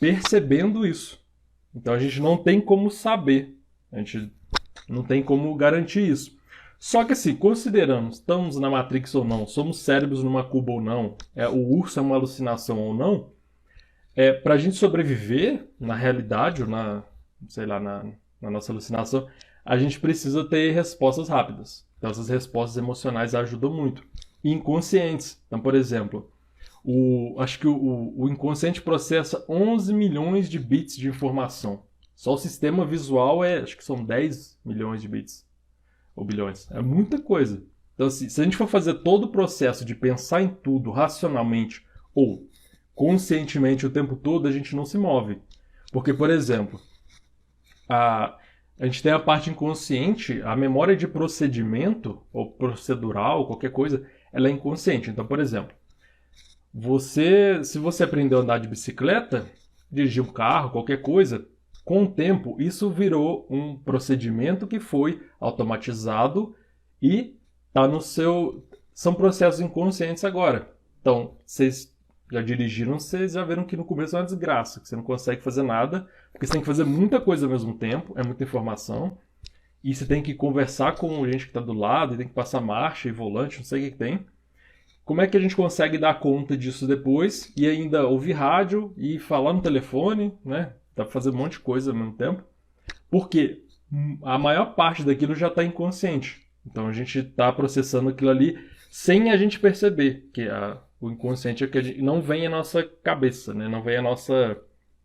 percebendo 0.00 0.86
isso. 0.86 1.22
Então, 1.74 1.92
a 1.92 1.98
gente 1.98 2.20
não 2.20 2.36
tem 2.36 2.60
como 2.60 2.90
saber, 2.90 3.58
a 3.92 3.98
gente 3.98 4.32
não 4.88 5.02
tem 5.02 5.22
como 5.22 5.54
garantir 5.54 6.08
isso. 6.08 6.36
Só 6.78 7.04
que, 7.04 7.12
assim, 7.12 7.34
considerando 7.34 8.10
estamos 8.12 8.58
na 8.58 8.68
Matrix 8.68 9.14
ou 9.14 9.24
não, 9.24 9.46
somos 9.46 9.78
cérebros 9.78 10.22
numa 10.22 10.44
cuba 10.44 10.72
ou 10.72 10.80
não, 10.80 11.16
é, 11.34 11.48
o 11.48 11.66
urso 11.66 11.98
é 11.98 12.02
uma 12.02 12.16
alucinação 12.16 12.78
ou 12.78 12.94
não, 12.94 13.30
é, 14.14 14.32
para 14.32 14.54
a 14.54 14.58
gente 14.58 14.76
sobreviver 14.76 15.66
na 15.80 15.94
realidade 15.94 16.62
ou 16.62 16.68
na, 16.68 17.02
sei 17.48 17.66
lá, 17.66 17.80
na, 17.80 18.04
na 18.40 18.50
nossa 18.50 18.70
alucinação, 18.70 19.26
a 19.64 19.78
gente 19.78 19.98
precisa 19.98 20.44
ter 20.44 20.72
respostas 20.72 21.28
rápidas. 21.28 21.86
Então, 21.98 22.10
essas 22.10 22.28
respostas 22.28 22.76
emocionais 22.76 23.34
ajudam 23.34 23.72
muito. 23.72 24.04
E 24.42 24.52
inconscientes. 24.52 25.42
Então, 25.46 25.58
por 25.58 25.74
exemplo, 25.74 26.30
o, 26.84 27.36
acho 27.38 27.58
que 27.58 27.66
o, 27.66 28.12
o 28.14 28.28
inconsciente 28.28 28.82
processa 28.82 29.42
11 29.48 29.94
milhões 29.94 30.50
de 30.50 30.58
bits 30.58 30.96
de 30.96 31.08
informação. 31.08 31.82
Só 32.14 32.34
o 32.34 32.38
sistema 32.38 32.86
visual 32.86 33.44
é, 33.44 33.58
acho 33.58 33.76
que 33.76 33.84
são 33.84 34.04
10 34.04 34.58
milhões 34.64 35.02
de 35.02 35.08
bits. 35.08 35.46
Ou 36.14 36.24
bilhões. 36.24 36.70
É 36.70 36.80
muita 36.80 37.20
coisa. 37.20 37.62
Então, 37.94 38.06
assim, 38.06 38.28
se 38.28 38.40
a 38.40 38.44
gente 38.44 38.56
for 38.56 38.68
fazer 38.68 38.94
todo 38.94 39.24
o 39.24 39.30
processo 39.32 39.84
de 39.84 39.94
pensar 39.94 40.42
em 40.42 40.48
tudo 40.48 40.90
racionalmente 40.90 41.84
ou 42.14 42.48
conscientemente 42.94 43.86
o 43.86 43.90
tempo 43.90 44.16
todo, 44.16 44.46
a 44.46 44.52
gente 44.52 44.76
não 44.76 44.84
se 44.84 44.96
move. 44.96 45.40
Porque, 45.92 46.14
por 46.14 46.30
exemplo, 46.30 46.80
a, 47.88 48.38
a 48.78 48.84
gente 48.84 49.02
tem 49.02 49.12
a 49.12 49.18
parte 49.18 49.50
inconsciente, 49.50 50.40
a 50.42 50.56
memória 50.56 50.96
de 50.96 51.06
procedimento, 51.06 52.22
ou 52.32 52.52
procedural, 52.52 53.46
qualquer 53.46 53.70
coisa, 53.70 54.06
ela 54.32 54.48
é 54.48 54.50
inconsciente. 54.50 55.10
Então, 55.10 55.26
por 55.26 55.40
exemplo, 55.40 55.74
você, 56.72 57.62
se 57.62 57.78
você 57.78 58.02
aprendeu 58.02 58.38
a 58.38 58.42
andar 58.42 58.58
de 58.58 58.68
bicicleta, 58.68 59.48
dirigir 59.90 60.22
um 60.22 60.32
carro, 60.32 60.70
qualquer 60.70 61.00
coisa, 61.02 61.46
com 61.84 62.04
o 62.04 62.10
tempo 62.10 62.56
isso 62.60 62.90
virou 62.90 63.46
um 63.50 63.76
procedimento 63.76 64.66
que 64.66 64.80
foi 64.80 65.22
automatizado 65.38 66.54
e 67.00 67.36
tá 67.72 67.86
no 67.86 68.00
seu 68.00 68.64
são 68.94 69.12
processos 69.12 69.60
inconscientes 69.60 70.24
agora. 70.24 70.72
Então, 71.00 71.36
vocês 71.44 71.92
já 72.30 72.40
dirigiram, 72.40 72.98
vocês 72.98 73.32
já 73.32 73.44
viram 73.44 73.64
que 73.64 73.76
no 73.76 73.84
começo 73.84 74.16
é 74.16 74.20
uma 74.20 74.24
desgraça, 74.24 74.80
que 74.80 74.88
você 74.88 74.96
não 74.96 75.02
consegue 75.02 75.42
fazer 75.42 75.62
nada, 75.62 76.08
porque 76.32 76.46
você 76.46 76.52
tem 76.52 76.60
que 76.60 76.66
fazer 76.66 76.84
muita 76.84 77.20
coisa 77.20 77.44
ao 77.44 77.52
mesmo 77.52 77.74
tempo, 77.74 78.14
é 78.16 78.22
muita 78.22 78.44
informação, 78.44 79.18
e 79.82 79.94
você 79.94 80.06
tem 80.06 80.22
que 80.22 80.32
conversar 80.32 80.94
com 80.94 81.26
gente 81.26 81.44
que 81.44 81.50
está 81.50 81.60
do 81.60 81.72
lado, 81.72 82.14
e 82.14 82.16
tem 82.16 82.28
que 82.28 82.32
passar 82.32 82.60
marcha 82.60 83.08
e 83.08 83.12
volante, 83.12 83.58
não 83.58 83.64
sei 83.64 83.80
o 83.80 83.84
que, 83.84 83.90
que 83.90 83.98
tem. 83.98 84.24
Como 85.04 85.20
é 85.20 85.26
que 85.26 85.36
a 85.36 85.40
gente 85.40 85.54
consegue 85.54 85.98
dar 85.98 86.18
conta 86.18 86.56
disso 86.56 86.86
depois 86.86 87.52
e 87.54 87.66
ainda 87.66 88.06
ouvir 88.06 88.32
rádio 88.32 88.94
e 88.96 89.18
falar 89.18 89.52
no 89.52 89.60
telefone, 89.60 90.32
né? 90.42 90.72
Dá 90.96 91.04
pra 91.04 91.12
fazer 91.12 91.30
um 91.30 91.36
monte 91.36 91.52
de 91.52 91.60
coisa 91.60 91.90
ao 91.90 91.96
mesmo 91.96 92.14
tempo. 92.14 92.42
Porque 93.10 93.64
a 94.22 94.38
maior 94.38 94.74
parte 94.74 95.04
daquilo 95.04 95.34
já 95.34 95.48
está 95.48 95.64
inconsciente. 95.64 96.44
Então 96.66 96.86
a 96.86 96.92
gente 96.92 97.18
está 97.18 97.52
processando 97.52 98.08
aquilo 98.08 98.30
ali 98.30 98.58
sem 98.90 99.30
a 99.30 99.36
gente 99.36 99.58
perceber 99.58 100.30
que 100.32 100.42
a, 100.42 100.80
o 101.00 101.10
inconsciente 101.10 101.64
é 101.64 101.66
que 101.66 101.78
a 101.78 101.82
gente, 101.82 102.00
não 102.00 102.22
vem 102.22 102.46
à 102.46 102.50
nossa 102.50 102.82
cabeça, 102.82 103.52
né? 103.52 103.68
Não 103.68 103.82
vem 103.82 103.96
à 103.96 104.02
nossa. 104.02 104.56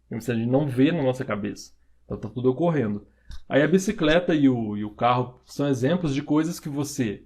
A 0.10 0.16
gente 0.16 0.46
não 0.46 0.68
vê 0.68 0.92
na 0.92 1.04
nossa 1.04 1.26
cabeça. 1.26 1.74
Então 2.06 2.18
tá 2.18 2.30
tudo 2.30 2.50
ocorrendo. 2.50 3.06
Aí 3.48 3.62
a 3.62 3.68
bicicleta 3.68 4.34
e 4.34 4.50
o, 4.50 4.78
e 4.78 4.84
o 4.84 4.92
carro 4.92 5.40
são 5.46 5.68
exemplos 5.68 6.16
de 6.16 6.24
coisas 6.24 6.60
que 6.60 6.70
você 6.70 7.24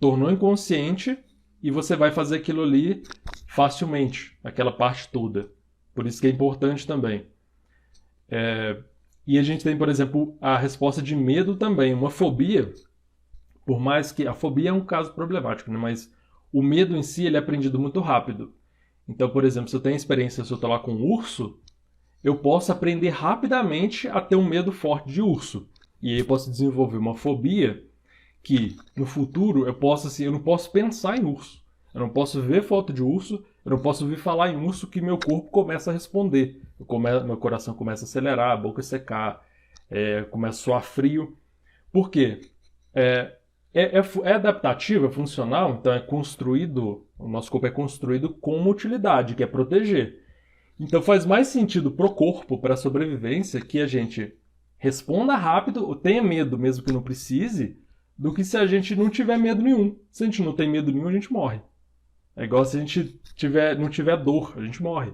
tornou 0.00 0.30
inconsciente 0.30 1.18
e 1.62 1.70
você 1.70 1.96
vai 1.96 2.10
fazer 2.10 2.36
aquilo 2.36 2.62
ali 2.62 3.02
facilmente, 3.46 4.38
aquela 4.44 4.72
parte 4.72 5.08
toda. 5.08 5.50
Por 5.94 6.06
isso 6.06 6.20
que 6.20 6.26
é 6.26 6.30
importante 6.30 6.86
também. 6.86 7.26
É... 8.28 8.76
E 9.26 9.38
a 9.38 9.42
gente 9.42 9.64
tem, 9.64 9.76
por 9.76 9.88
exemplo, 9.88 10.36
a 10.40 10.56
resposta 10.56 11.02
de 11.02 11.16
medo 11.16 11.56
também. 11.56 11.92
Uma 11.92 12.10
fobia, 12.10 12.72
por 13.64 13.80
mais 13.80 14.12
que 14.12 14.26
a 14.26 14.32
fobia 14.32 14.70
é 14.70 14.72
um 14.72 14.84
caso 14.84 15.12
problemático, 15.12 15.70
né? 15.70 15.78
mas 15.78 16.12
o 16.52 16.62
medo 16.62 16.96
em 16.96 17.02
si 17.02 17.26
ele 17.26 17.36
é 17.36 17.40
aprendido 17.40 17.78
muito 17.78 18.00
rápido. 18.00 18.54
Então, 19.08 19.28
por 19.28 19.44
exemplo, 19.44 19.68
se 19.68 19.76
eu 19.76 19.80
tenho 19.80 19.96
experiência, 19.96 20.44
se 20.44 20.50
eu 20.50 20.54
estou 20.54 20.70
lá 20.70 20.78
com 20.78 20.92
um 20.92 21.04
urso, 21.04 21.58
eu 22.22 22.36
posso 22.36 22.72
aprender 22.72 23.10
rapidamente 23.10 24.08
a 24.08 24.20
ter 24.20 24.36
um 24.36 24.44
medo 24.44 24.72
forte 24.72 25.12
de 25.12 25.22
urso. 25.22 25.68
E 26.02 26.12
aí 26.12 26.18
eu 26.18 26.24
posso 26.24 26.50
desenvolver 26.50 26.98
uma 26.98 27.14
fobia 27.14 27.84
que 28.42 28.76
no 28.96 29.06
futuro 29.06 29.66
eu 29.66 29.74
possa 29.74 30.08
assim, 30.08 30.24
eu 30.24 30.32
não 30.32 30.40
posso 30.40 30.70
pensar 30.70 31.18
em 31.18 31.24
urso. 31.24 31.64
Eu 31.92 32.00
não 32.00 32.08
posso 32.08 32.40
ver 32.42 32.62
foto 32.62 32.92
de 32.92 33.02
urso, 33.02 33.44
eu 33.66 33.70
não 33.70 33.80
posso 33.80 34.04
ouvir 34.04 34.16
falar 34.16 34.48
em 34.48 34.56
urso 34.56 34.86
que 34.86 35.00
meu 35.00 35.18
corpo 35.18 35.50
começa 35.50 35.90
a 35.90 35.92
responder. 35.92 36.62
Come, 36.86 37.10
meu 37.24 37.36
coração 37.36 37.74
começa 37.74 38.04
a 38.04 38.06
acelerar, 38.06 38.52
a 38.52 38.56
boca 38.56 38.80
secar, 38.80 39.44
é, 39.90 40.22
começa 40.22 40.60
a 40.60 40.62
suar 40.62 40.82
frio. 40.84 41.36
Por 41.92 42.08
quê? 42.08 42.42
É, 42.94 43.34
é, 43.74 43.98
é, 43.98 44.02
é 44.22 44.32
adaptativo, 44.34 45.06
é 45.06 45.10
funcional, 45.10 45.78
então 45.80 45.92
é 45.92 45.98
construído, 45.98 47.04
o 47.18 47.26
nosso 47.26 47.50
corpo 47.50 47.66
é 47.66 47.70
construído 47.72 48.28
com 48.34 48.56
uma 48.56 48.70
utilidade, 48.70 49.34
que 49.34 49.42
é 49.42 49.48
proteger. 49.48 50.22
Então 50.78 51.02
faz 51.02 51.26
mais 51.26 51.48
sentido 51.48 51.90
pro 51.90 52.14
corpo, 52.14 52.58
para 52.58 52.74
a 52.74 52.76
sobrevivência, 52.76 53.60
que 53.60 53.80
a 53.80 53.86
gente 53.88 54.32
responda 54.78 55.34
rápido, 55.34 55.92
tenha 55.96 56.22
medo 56.22 56.56
mesmo 56.56 56.84
que 56.84 56.92
não 56.92 57.02
precise, 57.02 57.76
do 58.16 58.32
que 58.32 58.44
se 58.44 58.56
a 58.56 58.64
gente 58.64 58.94
não 58.94 59.10
tiver 59.10 59.36
medo 59.36 59.60
nenhum. 59.60 59.96
Se 60.12 60.22
a 60.22 60.26
gente 60.26 60.40
não 60.40 60.52
tem 60.52 60.70
medo 60.70 60.92
nenhum, 60.92 61.08
a 61.08 61.12
gente 61.12 61.32
morre. 61.32 61.60
É 62.36 62.44
igual 62.44 62.64
se 62.64 62.76
a 62.76 62.80
gente 62.80 63.18
tiver, 63.34 63.78
não 63.78 63.88
tiver 63.88 64.16
dor, 64.22 64.52
a 64.56 64.62
gente 64.62 64.82
morre. 64.82 65.12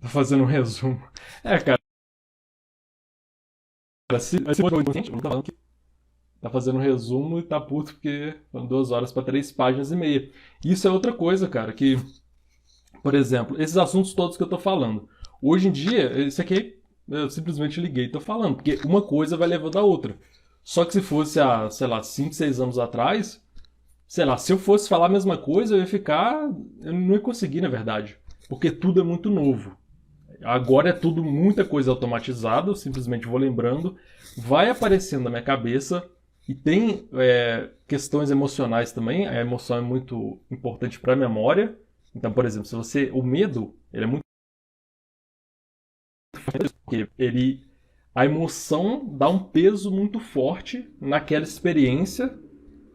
Tô 0.00 0.08
fazendo 0.08 0.44
um 0.44 0.46
resumo. 0.46 1.02
É, 1.42 1.58
cara. 1.58 1.78
se, 4.20 4.38
se 4.38 4.60
for 4.60 4.80
inconsciente, 4.80 5.08
eu 5.08 5.16
não 5.16 5.22
tô 5.22 5.28
falando 5.28 5.44
que 5.44 5.52
tá 6.40 6.50
fazendo 6.50 6.78
um 6.78 6.82
resumo 6.82 7.38
e 7.38 7.42
tá 7.42 7.60
puto 7.60 7.94
porque 7.94 8.36
foram 8.50 8.66
duas 8.66 8.90
horas 8.90 9.12
para 9.12 9.22
três 9.24 9.50
páginas 9.50 9.90
e 9.90 9.96
meia. 9.96 10.30
Isso 10.64 10.86
é 10.86 10.90
outra 10.90 11.12
coisa, 11.12 11.48
cara, 11.48 11.72
que, 11.72 11.96
por 13.02 13.14
exemplo, 13.14 13.60
esses 13.60 13.76
assuntos 13.76 14.14
todos 14.14 14.36
que 14.36 14.42
eu 14.42 14.48
tô 14.48 14.58
falando. 14.58 15.08
Hoje 15.40 15.68
em 15.68 15.72
dia, 15.72 16.20
isso 16.20 16.40
aqui 16.40 16.80
eu 17.08 17.28
simplesmente 17.30 17.80
liguei 17.80 18.04
e 18.06 18.12
tô 18.12 18.20
falando, 18.20 18.56
porque 18.56 18.80
uma 18.84 19.02
coisa 19.02 19.36
vai 19.36 19.48
levando 19.48 19.78
a 19.78 19.82
outra. 19.82 20.16
Só 20.62 20.84
que 20.84 20.92
se 20.92 21.02
fosse 21.02 21.40
há, 21.40 21.68
sei 21.70 21.86
lá, 21.86 22.02
5, 22.02 22.34
6 22.34 22.60
anos 22.60 22.78
atrás, 22.78 23.41
sei 24.12 24.26
lá, 24.26 24.36
se 24.36 24.52
eu 24.52 24.58
fosse 24.58 24.90
falar 24.90 25.06
a 25.06 25.08
mesma 25.08 25.38
coisa, 25.38 25.74
eu 25.74 25.80
ia 25.80 25.86
ficar. 25.86 26.34
Eu 26.82 26.92
não 26.92 27.14
ia 27.14 27.20
conseguir, 27.20 27.62
na 27.62 27.68
verdade. 27.68 28.18
Porque 28.46 28.70
tudo 28.70 29.00
é 29.00 29.02
muito 29.02 29.30
novo. 29.30 29.74
Agora 30.44 30.90
é 30.90 30.92
tudo 30.92 31.24
muita 31.24 31.64
coisa 31.64 31.90
automatizada, 31.90 32.68
eu 32.68 32.74
simplesmente 32.74 33.26
vou 33.26 33.38
lembrando, 33.38 33.96
vai 34.36 34.68
aparecendo 34.68 35.24
na 35.24 35.30
minha 35.30 35.42
cabeça 35.42 36.06
e 36.46 36.54
tem 36.54 37.08
é, 37.14 37.70
questões 37.88 38.30
emocionais 38.30 38.92
também. 38.92 39.26
A 39.26 39.40
emoção 39.40 39.78
é 39.78 39.80
muito 39.80 40.38
importante 40.50 41.00
para 41.00 41.14
a 41.14 41.16
memória. 41.16 41.74
Então, 42.14 42.30
por 42.30 42.44
exemplo, 42.44 42.68
se 42.68 42.76
você. 42.76 43.10
O 43.14 43.22
medo, 43.22 43.74
ele 43.90 44.04
é 44.04 44.06
muito. 44.06 44.22
Ele. 47.18 47.66
A 48.14 48.26
emoção 48.26 49.06
dá 49.16 49.26
um 49.30 49.38
peso 49.38 49.90
muito 49.90 50.20
forte 50.20 50.86
naquela 51.00 51.44
experiência. 51.44 52.38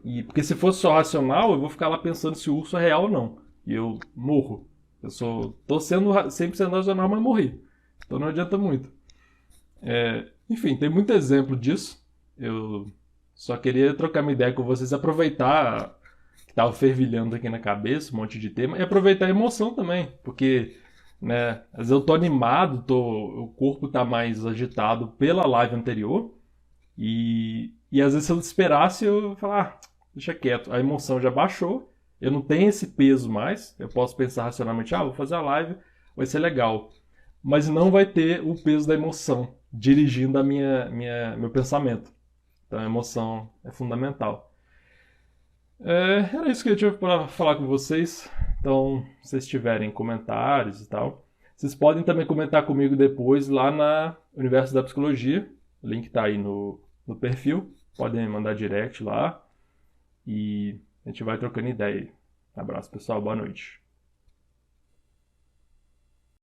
E, 0.04 0.24
porque 0.24 0.44
se 0.44 0.56
fosse 0.56 0.80
só 0.80 0.94
racional, 0.94 1.52
eu 1.52 1.60
vou 1.60 1.70
ficar 1.70 1.88
lá 1.88 1.98
pensando 1.98 2.36
se 2.36 2.50
o 2.50 2.58
urso 2.58 2.78
é 2.78 2.82
real 2.82 3.04
ou 3.04 3.10
não. 3.10 3.38
E 3.66 3.74
eu 3.74 4.00
morro. 4.16 4.68
Eu 5.02 5.10
sou. 5.10 5.58
tô 5.68 5.80
sendo 5.80 6.10
100% 6.12 6.70
racional, 6.70 7.10
mas 7.10 7.22
morri. 7.22 7.62
Então 8.06 8.18
não 8.18 8.28
adianta 8.28 8.58
muito. 8.58 8.90
É, 9.82 10.28
enfim, 10.50 10.76
tem 10.76 10.90
muito 10.90 11.12
exemplo 11.14 11.56
disso. 11.56 12.02
Eu 12.38 12.92
só 13.36 13.58
queria 13.58 13.94
trocar 13.94 14.24
uma 14.24 14.32
ideia 14.32 14.54
com 14.54 14.64
vocês, 14.64 14.94
aproveitar 14.94 15.96
que 16.48 16.54
tava 16.54 16.74
fervilhando 16.74 17.36
aqui 17.36 17.50
na 17.50 17.60
cabeça, 17.60 18.14
um 18.14 18.18
monte 18.18 18.40
de 18.40 18.50
tema, 18.50 18.78
e 18.78 18.82
aproveitar 18.82 19.28
a 19.28 19.30
emoção 19.30 19.74
também, 19.74 20.12
porque, 20.24 20.78
né, 21.22 21.62
às 21.72 21.78
vezes 21.78 21.92
eu 21.92 22.02
tô 22.02 22.14
animado, 22.14 22.84
tô, 22.84 23.44
o 23.44 23.48
corpo 23.50 23.88
tá 23.88 24.04
mais 24.06 24.46
agitado 24.46 25.10
pela 25.10 25.46
live 25.46 25.76
anterior, 25.76 26.34
e, 26.98 27.74
e 27.92 28.02
às 28.02 28.14
vezes 28.14 28.26
se 28.26 28.32
eu 28.32 28.40
esperasse, 28.40 29.06
eu 29.06 29.36
falar, 29.36 29.62
ah, 29.62 29.87
deixa 30.18 30.34
quieto, 30.34 30.74
a 30.74 30.80
emoção 30.80 31.22
já 31.22 31.30
baixou, 31.30 31.94
eu 32.20 32.32
não 32.32 32.42
tenho 32.42 32.70
esse 32.70 32.88
peso 32.88 33.30
mais. 33.32 33.76
Eu 33.80 33.88
posso 33.88 34.16
pensar 34.16 34.44
racionalmente, 34.44 34.94
ah, 34.96 35.04
vou 35.04 35.14
fazer 35.14 35.36
a 35.36 35.42
live, 35.42 35.76
vai 36.16 36.26
ser 36.26 36.40
legal. 36.40 36.90
Mas 37.44 37.70
não 37.70 37.92
vai 37.92 38.06
ter 38.06 38.42
o 38.42 38.56
peso 38.56 38.88
da 38.88 38.96
emoção 38.96 39.56
dirigindo 39.72 40.40
a 40.40 40.44
minha, 40.44 40.90
minha, 40.90 41.38
meu 41.38 41.52
pensamento. 41.52 42.12
Então 42.66 42.80
a 42.80 42.86
emoção 42.86 43.50
é 43.64 43.72
fundamental. 43.72 44.52
É, 45.80 46.30
era 46.34 46.50
isso 46.50 46.64
que 46.64 46.70
eu 46.70 46.76
tinha 46.76 46.92
para 46.92 47.28
falar 47.28 47.56
com 47.56 47.68
vocês. 47.68 48.30
Então, 48.60 49.06
se 49.22 49.30
vocês 49.30 49.48
tiverem 49.48 49.92
comentários 49.92 50.82
e 50.82 50.90
tal, 50.90 51.28
vocês 51.56 51.76
podem 51.76 52.04
também 52.04 52.26
comentar 52.26 52.66
comigo 52.66 52.96
depois 52.96 53.48
lá 53.48 53.70
na 53.70 54.18
Universo 54.36 54.74
da 54.74 54.82
Psicologia. 54.82 55.48
O 55.82 55.88
link 55.88 56.08
está 56.08 56.24
aí 56.24 56.38
no, 56.40 56.82
no 57.06 57.16
perfil. 57.16 57.72
Podem 57.96 58.28
mandar 58.28 58.56
direct 58.56 59.04
lá. 59.04 59.47
E 60.28 60.80
a 61.06 61.10
gente 61.10 61.24
vai 61.24 61.38
trocando 61.40 61.70
ideia. 61.70 62.12
Abraço, 62.56 62.92
pessoal. 62.92 63.22
Boa 63.22 63.36
noite. 63.36 63.82